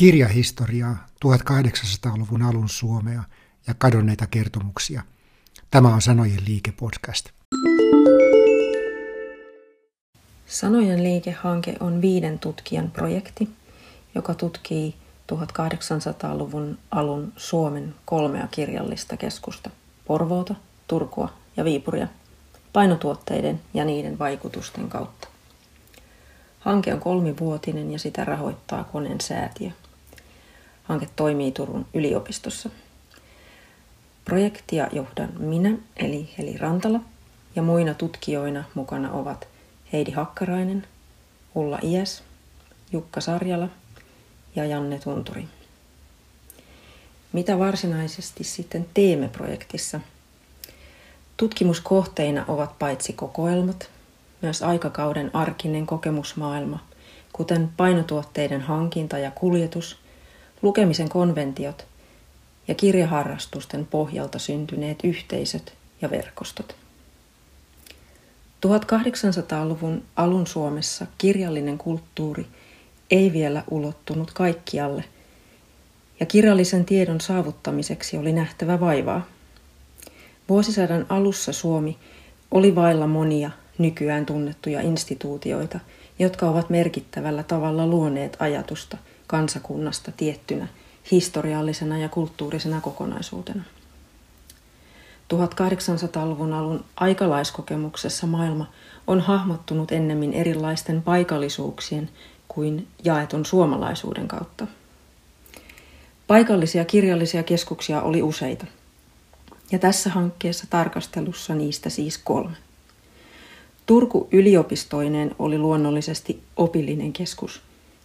kirjahistoriaa, 0.00 1.06
1800-luvun 1.24 2.42
alun 2.42 2.68
Suomea 2.68 3.22
ja 3.66 3.74
kadonneita 3.74 4.26
kertomuksia. 4.26 5.02
Tämä 5.70 5.94
on 5.94 6.02
Sanojen 6.02 6.40
liike-podcast. 6.46 7.28
Sanojen 10.46 11.02
liikehanke 11.02 11.76
on 11.80 12.00
viiden 12.00 12.38
tutkijan 12.38 12.90
projekti, 12.90 13.48
joka 14.14 14.34
tutkii 14.34 14.94
1800-luvun 15.32 16.78
alun 16.90 17.32
Suomen 17.36 17.94
kolmea 18.04 18.48
kirjallista 18.50 19.16
keskusta, 19.16 19.70
Porvoota, 20.04 20.54
Turkua 20.86 21.32
ja 21.56 21.64
Viipuria, 21.64 22.08
painotuotteiden 22.72 23.60
ja 23.74 23.84
niiden 23.84 24.18
vaikutusten 24.18 24.88
kautta. 24.88 25.28
Hanke 26.60 26.94
on 26.94 27.00
kolmivuotinen 27.00 27.92
ja 27.92 27.98
sitä 27.98 28.24
rahoittaa 28.24 28.84
Konen 28.84 29.20
säätiö. 29.20 29.70
Hanke 30.90 31.08
toimii 31.16 31.52
Turun 31.52 31.86
yliopistossa. 31.94 32.70
Projektia 34.24 34.88
johdan 34.92 35.28
minä, 35.38 35.72
eli 35.96 36.28
Heli 36.38 36.58
Rantala, 36.58 37.00
ja 37.56 37.62
muina 37.62 37.94
tutkijoina 37.94 38.64
mukana 38.74 39.12
ovat 39.12 39.48
Heidi 39.92 40.10
Hakkarainen, 40.10 40.86
Ulla 41.54 41.78
Iäs, 41.82 42.22
Jukka 42.92 43.20
Sarjala 43.20 43.68
ja 44.56 44.64
Janne 44.64 44.98
Tunturi. 44.98 45.48
Mitä 47.32 47.58
varsinaisesti 47.58 48.44
sitten 48.44 48.86
teemme 48.94 49.28
projektissa? 49.28 50.00
Tutkimuskohteina 51.36 52.44
ovat 52.48 52.78
paitsi 52.78 53.12
kokoelmat, 53.12 53.90
myös 54.42 54.62
aikakauden 54.62 55.30
arkinen 55.32 55.86
kokemusmaailma, 55.86 56.78
kuten 57.32 57.70
painotuotteiden 57.76 58.60
hankinta 58.60 59.18
ja 59.18 59.30
kuljetus, 59.30 59.99
lukemisen 60.62 61.08
konventiot 61.08 61.86
ja 62.68 62.74
kirjaharrastusten 62.74 63.86
pohjalta 63.86 64.38
syntyneet 64.38 64.98
yhteisöt 65.04 65.72
ja 66.02 66.10
verkostot. 66.10 66.76
1800-luvun 68.66 70.02
alun 70.16 70.46
Suomessa 70.46 71.06
kirjallinen 71.18 71.78
kulttuuri 71.78 72.46
ei 73.10 73.32
vielä 73.32 73.64
ulottunut 73.70 74.30
kaikkialle, 74.30 75.04
ja 76.20 76.26
kirjallisen 76.26 76.84
tiedon 76.84 77.20
saavuttamiseksi 77.20 78.16
oli 78.16 78.32
nähtävä 78.32 78.80
vaivaa. 78.80 79.26
Vuosisadan 80.48 81.06
alussa 81.08 81.52
Suomi 81.52 81.98
oli 82.50 82.74
vailla 82.74 83.06
monia 83.06 83.50
nykyään 83.78 84.26
tunnettuja 84.26 84.80
instituutioita, 84.80 85.80
jotka 86.18 86.48
ovat 86.48 86.70
merkittävällä 86.70 87.42
tavalla 87.42 87.86
luoneet 87.86 88.36
ajatusta 88.40 88.96
kansakunnasta 89.30 90.12
tiettynä 90.12 90.68
historiallisena 91.10 91.98
ja 91.98 92.08
kulttuurisena 92.08 92.80
kokonaisuutena. 92.80 93.62
1800-luvun 95.34 96.52
alun 96.52 96.84
aikalaiskokemuksessa 96.96 98.26
maailma 98.26 98.66
on 99.06 99.20
hahmottunut 99.20 99.92
ennemmin 99.92 100.32
erilaisten 100.32 101.02
paikallisuuksien 101.02 102.10
kuin 102.48 102.88
jaetun 103.04 103.46
suomalaisuuden 103.46 104.28
kautta. 104.28 104.66
Paikallisia 106.26 106.84
kirjallisia 106.84 107.42
keskuksia 107.42 108.02
oli 108.02 108.22
useita, 108.22 108.66
ja 109.72 109.78
tässä 109.78 110.10
hankkeessa 110.10 110.66
tarkastelussa 110.70 111.54
niistä 111.54 111.90
siis 111.90 112.18
kolme. 112.18 112.56
Turku 113.86 114.28
yliopistoineen 114.32 115.34
oli 115.38 115.58
luonnollisesti 115.58 116.42
opillinen 116.56 117.12
keskus, 117.12 117.62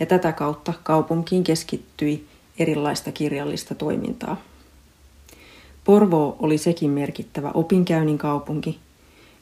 ja 0.00 0.06
tätä 0.06 0.32
kautta 0.32 0.72
kaupunkiin 0.82 1.44
keskittyi 1.44 2.26
erilaista 2.58 3.12
kirjallista 3.12 3.74
toimintaa. 3.74 4.40
Porvoo 5.84 6.36
oli 6.38 6.58
sekin 6.58 6.90
merkittävä 6.90 7.50
opinkäynnin 7.54 8.18
kaupunki, 8.18 8.78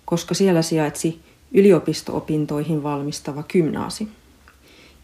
koska 0.05 0.35
siellä 0.35 0.63
sijaitsi 0.63 1.21
yliopisto-opintoihin 1.53 2.83
valmistava 2.83 3.43
kymnaasi. 3.43 4.09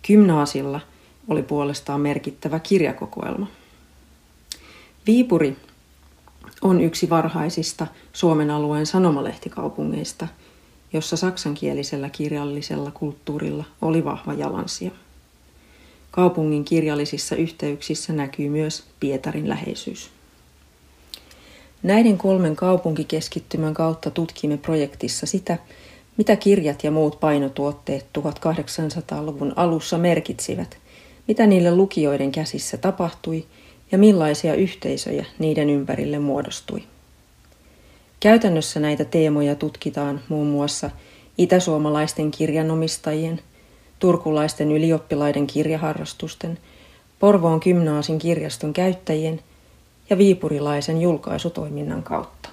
Kymnaasilla 0.07 0.81
oli 1.29 1.43
puolestaan 1.43 2.01
merkittävä 2.01 2.59
kirjakokoelma. 2.59 3.47
Viipuri 5.07 5.57
on 6.63 6.81
yksi 6.81 7.11
varhaisista 7.11 7.87
Suomen 8.13 8.51
alueen 8.51 8.87
sanomalehtikaupungeista, 8.87 10.29
jossa 10.93 11.17
saksankielisellä 11.17 12.09
kirjallisella 12.09 12.91
kulttuurilla 12.91 13.65
oli 13.83 14.05
vahva 14.05 14.35
jalansija. 14.35 14.91
Kaupungin 16.13 16.65
kirjallisissa 16.65 17.37
yhteyksissä 17.37 18.13
näkyy 18.13 18.49
myös 18.49 18.85
Pietarin 19.01 19.49
läheisyys. 19.49 20.11
Näiden 21.83 22.19
kolmen 22.19 22.57
kaupunkikeskittymän 22.57 23.75
kautta 23.75 24.11
tutkimme 24.11 24.57
projektissa 24.57 25.27
sitä, 25.27 25.59
mitä 26.17 26.37
kirjat 26.37 26.85
ja 26.85 26.91
muut 26.91 27.21
painotuotteet 27.21 28.07
1800-luvun 28.19 29.53
alussa 29.57 29.99
merkitsivät, 29.99 30.79
mitä 31.29 31.47
niille 31.47 31.75
lukijoiden 31.75 32.33
käsissä 32.33 32.77
tapahtui 32.77 33.45
ja 33.93 33.99
millaisia 33.99 34.55
yhteisöjä 34.55 35.25
niiden 35.39 35.71
ympärille 35.71 36.19
muodostui. 36.19 36.83
Käytännössä 38.21 38.81
näitä 38.81 39.05
teemoja 39.05 39.55
tutkitaan 39.55 40.21
muun 40.29 40.47
muassa 40.47 40.91
itäsuomalaisten 41.39 42.31
kirjanomistajien, 42.31 43.41
turkulaisten 44.03 44.73
ylioppilaiden 44.73 45.47
kirjaharrastusten, 45.47 46.59
Porvoon 47.19 47.61
gymnaasin 47.63 48.19
kirjaston 48.19 48.73
käyttäjien 48.73 49.41
ja 50.11 50.19
viipurilaisen 50.19 51.01
julkaisutoiminnan 51.01 52.03
kautta. 52.03 52.49